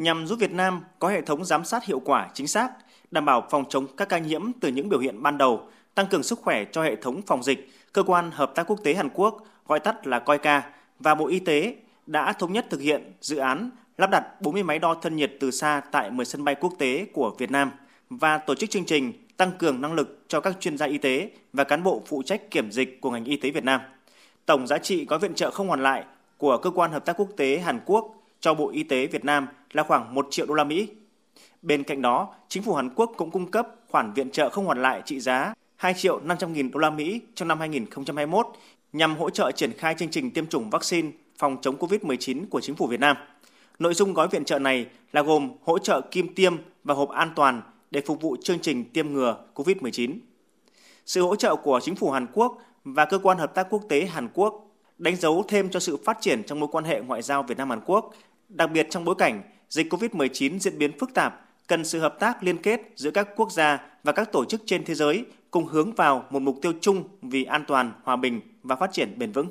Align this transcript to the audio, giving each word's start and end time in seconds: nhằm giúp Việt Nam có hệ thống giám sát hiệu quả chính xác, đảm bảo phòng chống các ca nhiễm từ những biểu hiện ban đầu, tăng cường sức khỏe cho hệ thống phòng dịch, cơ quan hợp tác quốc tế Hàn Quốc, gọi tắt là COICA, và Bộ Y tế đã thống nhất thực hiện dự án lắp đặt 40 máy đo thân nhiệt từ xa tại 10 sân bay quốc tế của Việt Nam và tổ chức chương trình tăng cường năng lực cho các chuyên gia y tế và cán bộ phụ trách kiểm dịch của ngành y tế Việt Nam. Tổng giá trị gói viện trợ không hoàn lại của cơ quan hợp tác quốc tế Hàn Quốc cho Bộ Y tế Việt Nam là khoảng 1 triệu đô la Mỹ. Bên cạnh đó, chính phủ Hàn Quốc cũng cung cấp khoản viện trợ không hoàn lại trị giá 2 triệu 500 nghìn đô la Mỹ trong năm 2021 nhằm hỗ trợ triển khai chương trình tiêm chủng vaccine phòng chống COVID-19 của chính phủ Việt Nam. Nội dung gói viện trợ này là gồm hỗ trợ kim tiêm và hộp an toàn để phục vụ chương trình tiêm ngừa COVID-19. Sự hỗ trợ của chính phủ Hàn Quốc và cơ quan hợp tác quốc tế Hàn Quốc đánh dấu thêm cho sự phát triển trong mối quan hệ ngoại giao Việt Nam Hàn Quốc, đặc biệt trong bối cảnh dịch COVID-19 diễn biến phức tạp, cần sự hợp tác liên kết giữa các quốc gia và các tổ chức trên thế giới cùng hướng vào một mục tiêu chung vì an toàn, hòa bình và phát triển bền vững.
nhằm 0.00 0.26
giúp 0.26 0.38
Việt 0.38 0.52
Nam 0.52 0.80
có 0.98 1.08
hệ 1.08 1.22
thống 1.22 1.44
giám 1.44 1.64
sát 1.64 1.84
hiệu 1.84 2.00
quả 2.04 2.28
chính 2.34 2.46
xác, 2.46 2.70
đảm 3.10 3.24
bảo 3.24 3.46
phòng 3.50 3.64
chống 3.68 3.86
các 3.96 4.08
ca 4.08 4.18
nhiễm 4.18 4.52
từ 4.60 4.68
những 4.68 4.88
biểu 4.88 4.98
hiện 4.98 5.22
ban 5.22 5.38
đầu, 5.38 5.68
tăng 5.94 6.06
cường 6.06 6.22
sức 6.22 6.38
khỏe 6.38 6.64
cho 6.72 6.82
hệ 6.82 6.96
thống 6.96 7.22
phòng 7.26 7.42
dịch, 7.42 7.70
cơ 7.92 8.02
quan 8.02 8.30
hợp 8.30 8.52
tác 8.54 8.70
quốc 8.70 8.80
tế 8.84 8.94
Hàn 8.94 9.08
Quốc, 9.14 9.46
gọi 9.66 9.80
tắt 9.80 10.06
là 10.06 10.18
COICA, 10.18 10.62
và 10.98 11.14
Bộ 11.14 11.26
Y 11.26 11.38
tế 11.38 11.76
đã 12.06 12.32
thống 12.32 12.52
nhất 12.52 12.66
thực 12.70 12.80
hiện 12.80 13.12
dự 13.20 13.36
án 13.36 13.70
lắp 13.98 14.10
đặt 14.10 14.40
40 14.40 14.62
máy 14.62 14.78
đo 14.78 14.94
thân 14.94 15.16
nhiệt 15.16 15.32
từ 15.40 15.50
xa 15.50 15.82
tại 15.92 16.10
10 16.10 16.26
sân 16.26 16.44
bay 16.44 16.54
quốc 16.54 16.72
tế 16.78 17.06
của 17.12 17.34
Việt 17.38 17.50
Nam 17.50 17.70
và 18.10 18.38
tổ 18.38 18.54
chức 18.54 18.70
chương 18.70 18.84
trình 18.84 19.12
tăng 19.36 19.52
cường 19.58 19.80
năng 19.80 19.92
lực 19.92 20.24
cho 20.28 20.40
các 20.40 20.56
chuyên 20.60 20.78
gia 20.78 20.86
y 20.86 20.98
tế 20.98 21.30
và 21.52 21.64
cán 21.64 21.82
bộ 21.82 22.02
phụ 22.06 22.22
trách 22.22 22.50
kiểm 22.50 22.70
dịch 22.72 23.00
của 23.00 23.10
ngành 23.10 23.24
y 23.24 23.36
tế 23.36 23.50
Việt 23.50 23.64
Nam. 23.64 23.80
Tổng 24.46 24.66
giá 24.66 24.78
trị 24.78 25.04
gói 25.04 25.18
viện 25.18 25.34
trợ 25.34 25.50
không 25.50 25.68
hoàn 25.68 25.82
lại 25.82 26.04
của 26.38 26.58
cơ 26.58 26.70
quan 26.70 26.92
hợp 26.92 27.04
tác 27.04 27.20
quốc 27.20 27.28
tế 27.36 27.58
Hàn 27.58 27.80
Quốc 27.86 28.14
cho 28.40 28.54
Bộ 28.54 28.70
Y 28.70 28.82
tế 28.82 29.06
Việt 29.06 29.24
Nam 29.24 29.46
là 29.72 29.82
khoảng 29.82 30.14
1 30.14 30.26
triệu 30.30 30.46
đô 30.46 30.54
la 30.54 30.64
Mỹ. 30.64 30.88
Bên 31.62 31.82
cạnh 31.82 32.02
đó, 32.02 32.34
chính 32.48 32.62
phủ 32.62 32.74
Hàn 32.74 32.90
Quốc 32.94 33.12
cũng 33.16 33.30
cung 33.30 33.50
cấp 33.50 33.68
khoản 33.88 34.12
viện 34.12 34.30
trợ 34.30 34.50
không 34.50 34.66
hoàn 34.66 34.82
lại 34.82 35.02
trị 35.04 35.20
giá 35.20 35.54
2 35.76 35.94
triệu 35.94 36.20
500 36.20 36.52
nghìn 36.52 36.70
đô 36.70 36.78
la 36.80 36.90
Mỹ 36.90 37.20
trong 37.34 37.48
năm 37.48 37.60
2021 37.60 38.46
nhằm 38.92 39.16
hỗ 39.16 39.30
trợ 39.30 39.50
triển 39.52 39.72
khai 39.72 39.94
chương 39.98 40.08
trình 40.08 40.30
tiêm 40.30 40.46
chủng 40.46 40.70
vaccine 40.70 41.10
phòng 41.38 41.56
chống 41.62 41.76
COVID-19 41.76 42.46
của 42.50 42.60
chính 42.60 42.76
phủ 42.76 42.86
Việt 42.86 43.00
Nam. 43.00 43.16
Nội 43.78 43.94
dung 43.94 44.14
gói 44.14 44.28
viện 44.28 44.44
trợ 44.44 44.58
này 44.58 44.86
là 45.12 45.22
gồm 45.22 45.50
hỗ 45.64 45.78
trợ 45.78 46.00
kim 46.00 46.34
tiêm 46.34 46.56
và 46.84 46.94
hộp 46.94 47.08
an 47.08 47.30
toàn 47.36 47.62
để 47.90 48.00
phục 48.06 48.20
vụ 48.20 48.36
chương 48.42 48.58
trình 48.58 48.84
tiêm 48.84 49.12
ngừa 49.12 49.36
COVID-19. 49.54 50.18
Sự 51.06 51.22
hỗ 51.22 51.36
trợ 51.36 51.56
của 51.56 51.80
chính 51.82 51.96
phủ 51.96 52.10
Hàn 52.10 52.26
Quốc 52.32 52.58
và 52.84 53.04
cơ 53.04 53.18
quan 53.18 53.38
hợp 53.38 53.54
tác 53.54 53.66
quốc 53.70 53.82
tế 53.88 54.04
Hàn 54.04 54.28
Quốc 54.34 54.66
đánh 54.98 55.16
dấu 55.16 55.44
thêm 55.48 55.70
cho 55.70 55.80
sự 55.80 55.96
phát 56.04 56.18
triển 56.20 56.42
trong 56.44 56.60
mối 56.60 56.68
quan 56.72 56.84
hệ 56.84 57.00
ngoại 57.00 57.22
giao 57.22 57.42
Việt 57.42 57.58
Nam 57.58 57.70
Hàn 57.70 57.80
Quốc, 57.86 58.14
đặc 58.48 58.70
biệt 58.70 58.86
trong 58.90 59.04
bối 59.04 59.14
cảnh 59.18 59.42
dịch 59.70 59.92
COVID-19 59.92 60.58
diễn 60.58 60.78
biến 60.78 60.98
phức 60.98 61.14
tạp, 61.14 61.48
cần 61.66 61.84
sự 61.84 62.00
hợp 62.00 62.16
tác 62.20 62.42
liên 62.42 62.58
kết 62.62 62.80
giữa 62.96 63.10
các 63.10 63.28
quốc 63.36 63.52
gia 63.52 63.78
và 64.04 64.12
các 64.12 64.32
tổ 64.32 64.44
chức 64.44 64.62
trên 64.66 64.84
thế 64.84 64.94
giới 64.94 65.24
cùng 65.50 65.66
hướng 65.66 65.92
vào 65.92 66.24
một 66.30 66.42
mục 66.42 66.58
tiêu 66.62 66.72
chung 66.80 67.04
vì 67.22 67.44
an 67.44 67.64
toàn, 67.68 67.92
hòa 68.02 68.16
bình 68.16 68.40
và 68.62 68.76
phát 68.76 68.92
triển 68.92 69.18
bền 69.18 69.32
vững. 69.32 69.46